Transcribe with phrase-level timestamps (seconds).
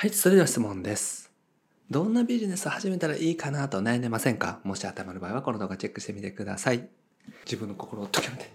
[0.00, 1.32] はい、それでは質問です。
[1.90, 4.60] どんなビジネスを始めたらいいかなと悩んでませんか？
[4.62, 6.88] もし当てはまる場合はこの動画チェックしてみてください。
[7.44, 8.48] 自分の心を解きめて。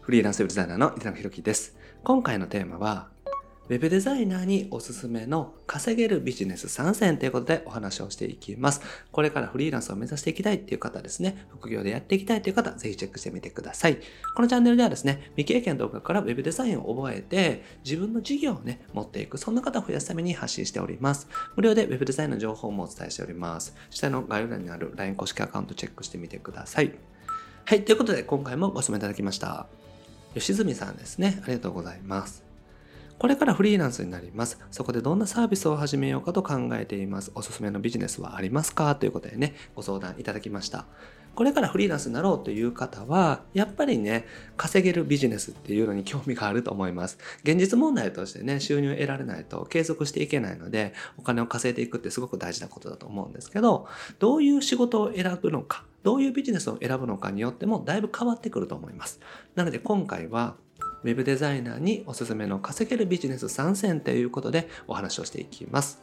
[0.00, 1.76] フリーランスウェブデザイナーの板野博樹です。
[2.02, 3.10] 今回のテーマは、
[3.68, 8.80] ウェブデザイナーにおすすめの稼げるビジネス参戦ということでお話をしていきます。
[9.12, 13.98] これからフリーランスを目指していきたいっていう方ですね、副業でやっていきたいという方、ぜひチェックしてみてください。
[14.34, 21.28] このチャンネルではですね、未経験の動画からウェブデザインを覚えて、自分の事業をね、持っていく、そんな方を増やすために発信しております。
[21.54, 23.74] 無料でウェブデザインの情報もお伝えしております。
[23.90, 26.92] 下の概要欄にある LINE 公式アカウントチェックしてみてください。
[27.66, 29.66] はい、ということで今回もご質問いただきました。
[30.34, 31.40] 吉住さんですね。
[31.44, 32.47] ありがとうございます。
[33.18, 34.60] これからフリーランスになります。
[34.70, 37.32] そこでどんなサービスを始めようかと考えています。
[37.34, 38.94] おすすめのビジネスはありますか？
[38.94, 40.86] ということでね、ご相談いただきました。
[41.34, 44.24] これからフリーランスになろうという方は、やっぱりね、
[44.56, 47.18] 稼げるビジネスっていうのに興味があると思います。
[47.42, 53.88] 現実問題としてね、収入を得られないと継続していけないので、お金を稼いでいくってすごく大事なことだと思うんですけど、
[54.18, 59.20] どういう仕事を選ぶのか、どういうビジネスを選ぶのかによってもだいぶ変わってくると思います。
[59.54, 60.56] なので今回は、
[61.04, 66.02] ウェブデザイナーにおすすめの稼げるビジネス参戦ということでお話をしていきます。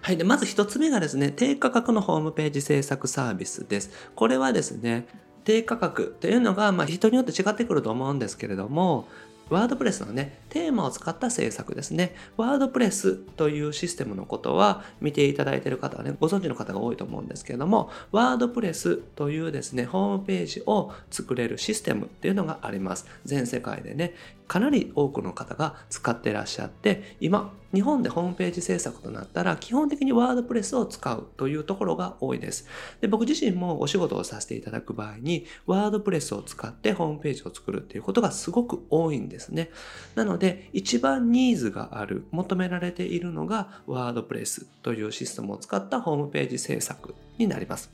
[0.00, 0.16] はい。
[0.16, 3.90] で、まず1つ目がですね、低価格のホームページ制作サービスです。
[4.14, 5.06] これはですね、
[5.44, 9.08] 低価格というのが、まあ、人によって違ってくると思うんですけれども、
[9.50, 12.14] ワードプレスのね、テーマを使った制作ですね。
[12.36, 23.06] ワードプレスというシステムのことは見ていただいている方はね、ご存知の方が多いと思うんですけれども、ワードプレスというですね、ホームページを作れるシステムっていうのがあります。
[23.24, 24.14] 全世界でね、
[24.52, 32.68] かなり多くの方が使ってらっしゃって、今、日本でホームページ制作となったら、基本的にワードプレスを使うというところが多いです。
[33.00, 39.70] で、僕自身もお仕事をさせていただく場合に、ワードプレスを使ってホームページを作るっていうことがすごく多いんですね。
[40.16, 47.90] なので、一番ニーズがある、求められているのが、ワードプレスというシステムを使ったホームページ制作になります。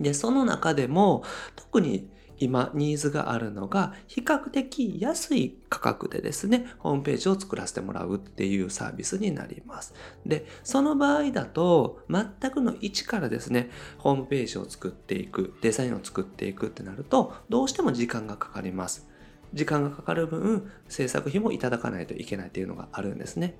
[0.00, 1.22] で、その中でも、
[1.54, 2.08] 特に
[2.42, 9.94] 今ニーズがあるのが比較的安い価格でですね、ホームページを作らせてもらうっていうサービスになります。
[10.26, 19.08] で、その場合だと全くの一からですね、ホームページを作っていく、デザインを作っていくってなると、どうしても時間がかかります。
[19.54, 23.56] 時間がかかる分、制作費もいただかないといけないっていうのがあるんですね。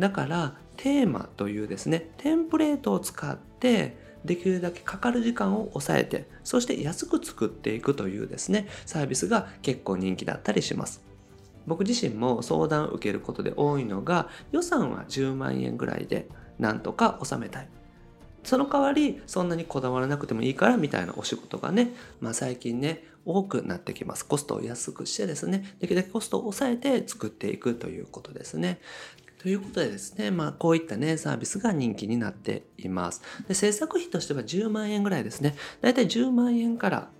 [0.00, 11.02] だから、テーマというですね、テンプレートを使って、できるだけかかる時間を抑えて、そして安く作っていくというですね、サービスが結構人気だったりします。
[11.66, 17.68] 僕自身も相談を受けることで多いのが、予算は10万円ぐらいでなんとか収めたい。
[18.42, 24.26] その代わり、そんなにこだわらなくてもいいからみたいなお仕事がね、まあ最近ね、多くなってきます。
[24.26, 28.80] コストを安くしてですね、できるだけコストを抑えて作っていくということですね。
[29.44, 33.20] ということでですね、まあこういったね、サービスが人気になっています。
[33.46, 35.54] で、制作費としては10万円ぐらいですね。
[35.82, 37.10] だいたい10万円から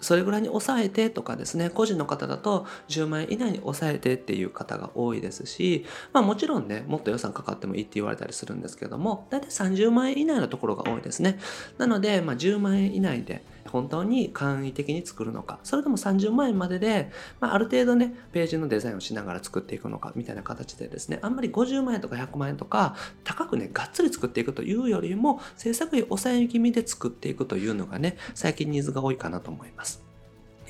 [0.00, 11.38] それぐらいに抑えてとかですね、個人の方だと10万円以内に抑えてっていう方が多いですし、まあもちろんね、もっと予算かかってもいいって言われたりするんですけども、だいたい30万円以内のところが多いですね。
[11.78, 29.89] なので、まあ10万円以内で本当に簡易的に作るのか、それとも30万円までで、まあある程度ね、ページのデザインをしながら作っていくのかみたいな形でですね、あんまり50万円とか100万円とか高くね、がっつり作っていくというよりも、制作費抑え気味で作っていくというのがね、最近ニーズが多いかなと思います。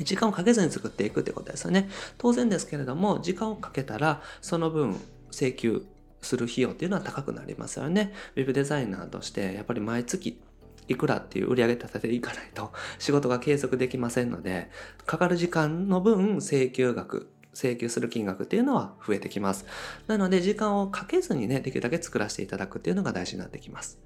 [0.04, 1.88] 時間をかけずに作っていくってことですよね。
[2.18, 5.00] 当然ですけれども、時間をかけたら、その分
[5.30, 5.84] 請求
[6.22, 8.12] する費用っていうのは高くなりますよね。
[8.36, 10.40] ウェブデザイナーとして、やっぱり毎月
[10.88, 14.70] いくらっていう売り上げ立てていかないと 仕事が継続できませんので、
[15.06, 19.66] かかる時間の分請求額、請求する金額っていうのは増えてきます。
[20.08, 23.98] なので時間をかけずにね、できるだけ作らせていただくっていうのが大事になってきます。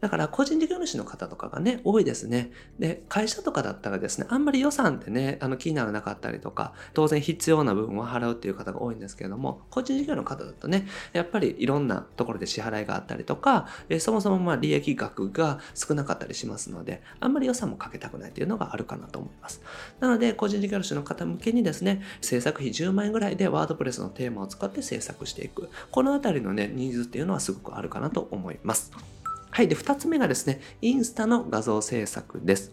[0.00, 2.50] だから個人事業主の方とかがね、多いですね。
[2.78, 19.62] で、会社とかだったらですね、あんまり予算ってね、あの気にならなかったりとか、当然必要な部分を払うっていう方が多いんですけれども、個人事業の方だとね、やっぱりいろんなところで支払いがあったりとか、えそもそもまあ利益額が少なかったりしますので、あんまり予算もかけたくないっていうのがあるかなと思います。
[20.00, 25.68] なので、個人事業主の方向けにですね、制作費10万円ぐらいでワードプレスのテーマを使って制作していく。
[25.90, 28.92] このあたりのね、ニーズっていうのはすごくあるかなと思います。
[29.58, 29.66] はい。
[29.66, 32.72] で、二つ目がですね、インスタの画像制作です。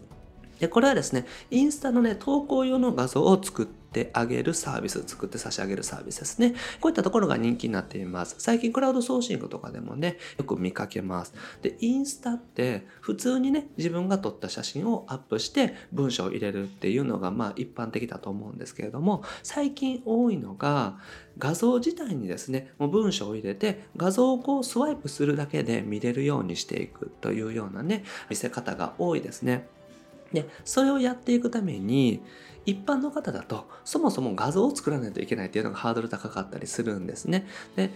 [0.58, 6.54] で、これはですね、インスタのね、投稿用の画像を作ってあげるサービス、作って差し上げるサービスですね。
[6.80, 8.36] こういったところが人気になっています。
[8.38, 11.34] 最近クラウドソーシングとかでもね、よく見かけます。
[11.62, 20.98] で、インスタって普通にね、自分が撮った写真をアップして文章を入れるっていうのがまあ一般的だと思うんですけれども、最近多いのが
[21.38, 29.68] 画像自体にですね、もう文章を入れて画像をこうスワイプするだけで見れるようにしていくというようなね、見せ方が多いですね。
[30.32, 32.22] で、それをやっていくために、
[32.64, 37.46] 一般の方だと、そもそも画像を作らないといけないっていうのがハードル高かったりするんですね。
[37.76, 37.92] で、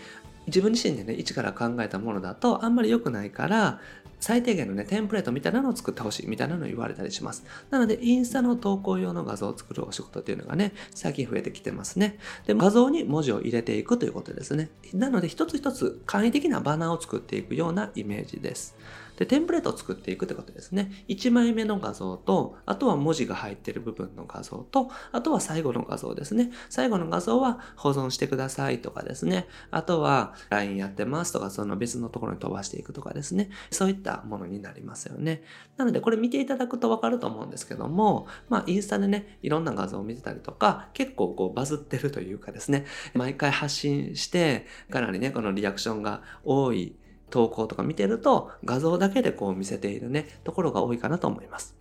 [0.46, 3.80] 自分自身でね、一から考えたものだとあんまり良くないから、
[4.20, 7.44] 最低限のね、テンプレートみたいなのを作ってほしいみたいなのを言われたりします。
[7.70, 12.18] なので、インスタの投稿用の画像を作るお仕事っていうのがね、最近増えてきてますね。
[12.46, 14.70] で、画像に文字を入れていくということですね。
[14.92, 18.76] なので、一つ一つ簡易的なバナーを作っていくようなイメージです。
[19.20, 20.90] で、テンプレートを作っていくってことですね。
[21.08, 26.50] 1枚目の画像と、あとは文字が入ってる部分の画像と、あとは最後の画像ですね。
[26.70, 29.46] 最後の画像は保存してくださいとかですね。
[29.70, 33.50] あとは LINE やってますとか、その別のところに飛ばしていくとかですね。
[33.70, 35.42] そういったものになりますよね。
[35.76, 46.96] なので、これ見ていただくとわかると思うんですけども、まあ、インスタでね、いろんな画像を見てたりとか、結構こうバズってるというかですね、毎回発信して、かなりね、このリアクションが多い
[47.30, 51.80] 投稿とか見てると画像だけでこう見せているね、ところが多いかなと思います。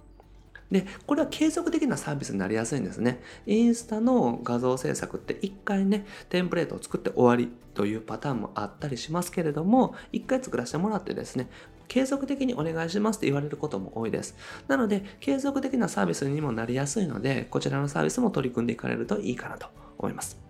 [0.71, 3.21] で、これは継続的なサービスになりやすいんですね。
[3.47, 11.49] インスタの画像制作って一回ね、テンプレートを作って終わりというパターンもあったりしますけれども、一回作らせてもらってですね、
[11.87, 14.35] 継続的にお願いしますって言われることも多いです。
[14.67, 19.67] なので、継続的なサービスにもなりやすいので、こちらのサービスも取り組んでいかれるといいかなと
[19.97, 20.48] 思います。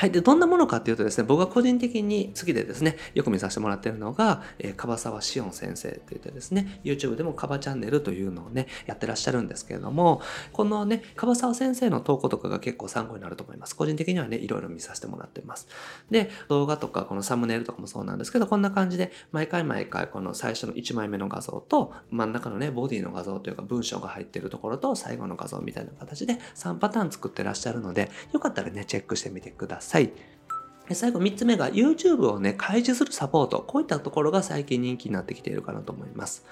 [0.00, 0.10] はい。
[0.10, 10.22] で、どんなものかっていうとですね、僕が個人的に好きでですね、よく見させてもらってるのが、えー、樺沢志音先生と言ってですね、YouTube でもカバチャンネルというのをね、やってらっしゃるんですけれども、
[10.54, 13.76] このね、樺沢先生の投稿とかが結構参考になると思います。
[13.76, 15.68] 個人的にはね、いろいろ見させてもらってます。
[16.10, 29.89] で、動画とかこのサムネイルとかもそうなんですけど、こんな感じで、毎回毎回この最初の1枚目の画像と、真ん中のね、ボディの画像というか文章が入ってるところと、最後の画像みたいな形で3パターン作ってらっしゃるので、よかったらね、チェックしてみてください。
[29.90, 33.64] 最後3つ目が YouTube をね、開示するサポート。
[33.66, 36.44] こういったところが最近人気になってきているかなと思います。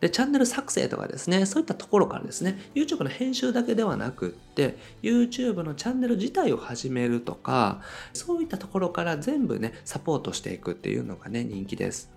[0.00, 7.82] で、チャンネル作成とかですね、そういったところからですね、YouTube の編集だけではなくって、YouTube のチャンネル自体を始めるとか、
[8.12, 12.15] そういったところから全部ね、サポートしていくっていうのがね、人気です。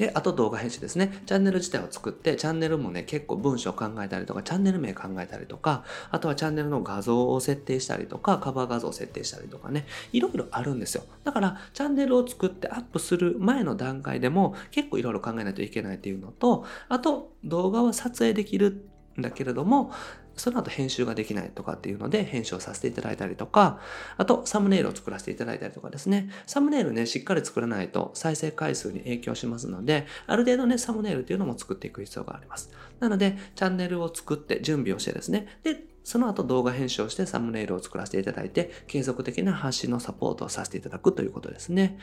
[0.00, 1.22] で、あと動画編集ですね。
[1.26, 11.02] チャンネル自体を作って、チャンネルもね、結構文章を考えたりとか、チャンネル名考えたりとか、あとはチャンネルの画像を設定したりとか、カバー画像を設定したりとかね、いろいろあるんですよ。
[11.22, 18.88] だから、チャンネルを作ってアップする前の段階でも、結構いろいろ考えないといけないっていうのと、あと、動画は撮影できる
[19.18, 19.92] んだけれども、
[20.40, 23.80] その後編集ができないとかっていうので編集をさせていただいたりとか、
[24.16, 26.30] あとサムネイルを作らせていただいたりとかですね。
[26.46, 32.70] サムネイルね、しっかり作らないと再生回数に影響しますので、ある程度ね、サムネイルっていうのも作っていく必要があります。
[32.98, 35.46] なので、チャンネルを作って準備をしてですね。
[35.62, 41.98] で、その後動画編集をしてサムネイルを作らせていただいて、継続的な発信のサポートをさせていただくということですね。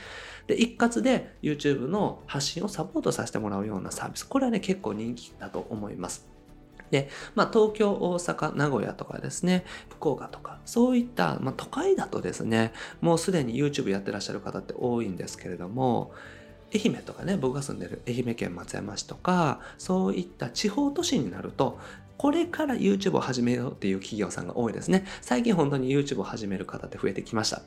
[0.45, 4.23] で、一括で YouTube の発信をサポートさせてもらうようなサービス。
[4.25, 6.36] これはね、結構人気だと思います。
[6.91, 16.11] で、まあ、東京、大阪、名古屋とかですね、福岡とか、そういった、まあ、都会だとですね、もうすでに YouTube やってらっしゃる方って多いんですけれども、
[16.73, 21.79] 愛媛とかね、僕が住んでる愛媛県松山市とか、そういった地方都市になると、
[22.17, 25.05] これから YouTube を始めようっていう企業さんが多いですね。
[25.21, 27.61] 最近本当に YouTube を始める方って増えてきました。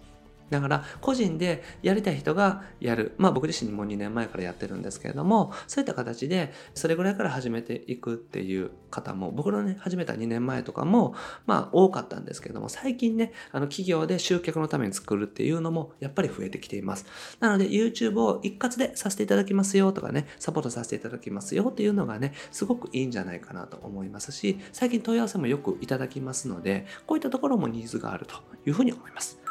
[0.51, 3.15] だから個人でやりたい人がやる。
[3.19, 11.15] まあ僕自身も2年前からやってるんですけれども、そういった形でそれぐらいから始めていくっていう方も、僕のね、始めた2年前とかも、
[11.47, 17.07] まあ多かったんですけれども、最近ね、あの企業で集客のために作るっていうのもやっぱり増えてきています。
[17.39, 28.35] なので YouTube を一括でさせていただきますよとかね、サポートさせていただきますよっていうのがね、すごくいいんじゃないかなと思いますし、最近問い合わせもよくいただきますので、こういったところもニーズがあると
[28.67, 29.50] いうふうに思います。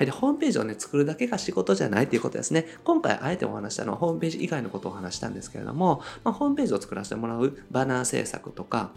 [0.00, 0.06] はい。
[0.06, 2.64] で、ホームページをね、作るだけが仕事じゃないということですね。
[2.84, 8.92] 今回、あえてお話したのは、ホームページ以外のことをお話したんですけれども、まあ、ホームページを作らせてもらうバナー制作とか、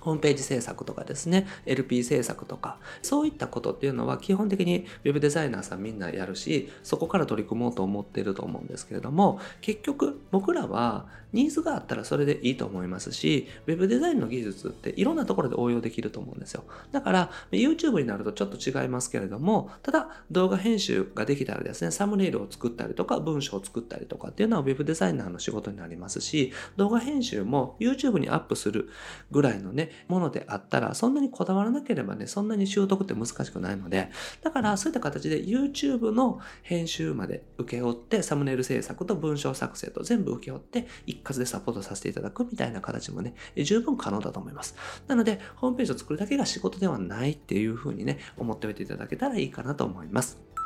[0.00, 16.64] ホームページ制作とかですね、LP 制作とか、そういったことっていうのは基本的に Web デザイナーさんみんなやるし、そこから取り組もうと思ってると思うんですけれども、結局僕らはニーズがあったらそれでいいと思いますし、Web デザインの技術っていろんなところで応用できると思うんですよ。
[16.92, 28.88] だから YouTube になるとちょっと違いますけれども、ただ動画編集ができたらですね、サムネイルを作ったりとか文章を作ったりとかっていうのは Web デザイナーの仕事になりますし、動画編集も YouTube にアップする
[29.30, 34.10] ぐらいのね、ものであったら、そんなにこだわらなければね、そんなに習得って難しくないので、
[34.42, 44.74] だからそういった形で YouTube の編集まで受け負って、サムネイル制作と文章作成と全部請け負って、一括でサポートさせていただくみたいな形もね、十分可能だと思います。
[45.06, 50.57] なので、ホームページを作るだけが仕事ではないっていうふうにね、思っておいていただけたらいいかなと思います。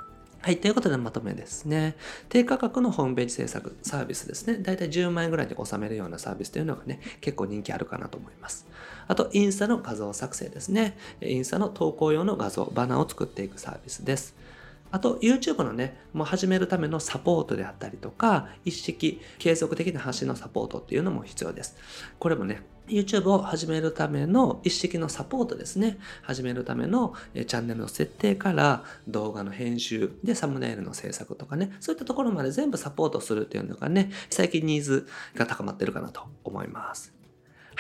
[0.45, 0.59] はい。
[0.59, 1.95] ということでまとめですね。
[2.29, 4.59] 低価格のホームページ制作サービスですね。
[4.59, 8.67] だいたい10万円ぐらいで収めるようなサービスというのがね、結構人気あるかなと思います。
[9.07, 10.99] あと、インスタの画像作成ですね。
[11.21, 14.35] インスタの投稿用の画像、バナーを作っていくサービスです。
[14.93, 21.77] あと YouTube のね、もう始めるためのサポートであったりとか、一式継続的な発信のサポートっていうのも必要です。
[22.19, 25.99] これもね、YouTube を始めるための一式のサポートですね。
[26.21, 37.22] 始めるためのチャンネルの設定から動画の編集でサムネイルの制作とかね、そういったところまで全部サポートするっていうのがね、最近ニーズが高まってるかなと思います。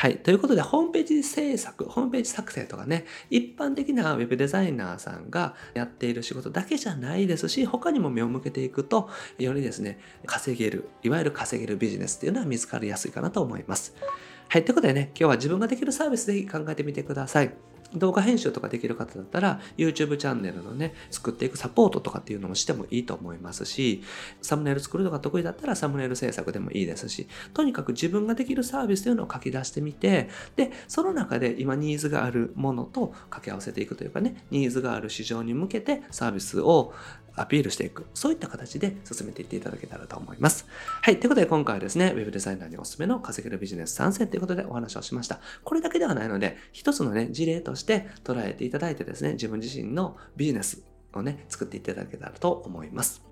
[0.02, 0.18] はい。
[0.18, 13.94] ということで、ホームページ制作、ホームページ作成とかね、一般的な web デザイナーさんがやっている仕事だけじゃないですし、他にも目を向けていくと、よりですね、稼げる、いわゆる稼げるビジネスっていうのは見つかりやすいかなと思います。
[14.48, 14.64] はい。
[14.64, 17.71] ということでね、今日は自分ができるサービスぜひ考えてみてください。
[17.94, 24.02] 動画編集とかできる方だったら YouTube チャンネルのね、作っていくサポートとかっていうのもしてもいいと思いますし、
[24.40, 36.92] サムネイル作るのが得意だったらサムネイル制作でもいいですし、とにかく自分ができるサービスというのを書き出してみて、で、その中で今ニーズがあるものと掛け合わせていくというかね、ニーズがある市場に向けてサービスを
[37.36, 38.06] アピールしていく。
[38.14, 40.66] そういった形で進めていっていただけたらと思います。
[41.00, 41.18] はい。
[41.18, 45.40] ということで今回はですね、ウェブデザイナーにおすすめの稼げるビジネス参戦ということでお話をしました。
[45.64, 50.82] これだけではないので、一つのね、事例として捉えていただいてですね、自分自身のビジネス
[51.14, 53.31] をね、作っていただけたらと思います。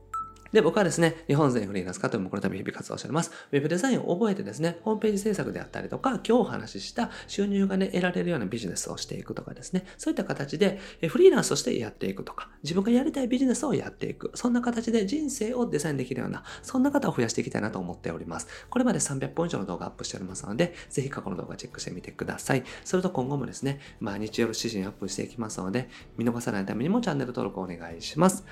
[0.52, 3.30] で、僕はですね、日本全フリーランス化というもこのため日々活動しております。
[3.52, 18.48] ウェブデザインを覚えてですね、ホームページ制作であったりとか、今日お話しした収入がね、得られるようなビジネスをしていくとかですね、そういった形でフリーランスとしてやっていくとか、自分がやりたいビジネスをやっていく、そんな形で人生をデザインできるような、そんな方を増やしていきたいなと思っております。
[18.70, 22.64] これまで300本以上の動画アップしておりますので、ぜひ過去の動画チェックしてみてください。
[22.84, 28.44] それと今後もですね、毎日夜7時にアップしていきますので、見逃さないためにもチャンネル登録お願いします。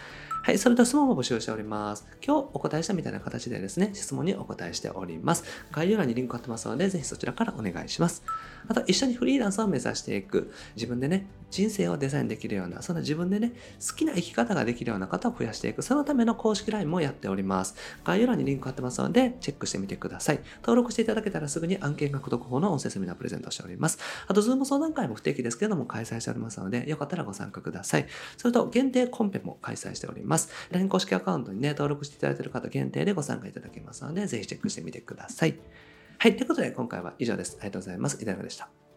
[0.42, 2.06] はい、それと質問も募集しております。
[2.24, 5.44] 今日お答えしたみたいな形でですね、質問にお答えしております。
[5.72, 8.22] 概要欄にリンク貼ってますので、ぜひそちらからお願いします。
[8.68, 13.52] あと、一緒にフリーランスを目指していく、自分でね、人生をデザインできるような、そんな自分でね、
[13.86, 17.74] 好きな生き方ができるような方を増やしていく、そのための公式 LINE もやっております。
[18.04, 20.40] 概要欄にリンク貼ってますので、チェックしてみてください。
[20.60, 23.98] 登録していただけたらすぐに案件獲得法の音声セミナープレゼントしております。
[24.26, 28.06] あと、ズーム相談会も不定期ですけれども、開催しておりますので、よかったらご参加ください。
[28.36, 30.50] それと、限定コンペも開催しております。
[30.70, 35.58] LINE 公式アカウントにね、登録していただいている方限定でご参加いただけますので、ぜひチェックしてみてください。
[36.20, 36.36] はい。
[36.36, 37.58] ということで、今回は以上です。
[37.60, 38.20] ありがとうございます。
[38.20, 38.87] 井上でした。